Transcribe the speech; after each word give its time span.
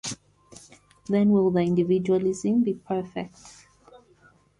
Then 1.09 1.29
will 1.29 1.51
the 1.51 1.59
individualism 1.61 2.63
be 2.63 2.73
perfect. 2.73 3.39